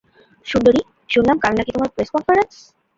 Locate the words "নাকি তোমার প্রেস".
1.57-2.09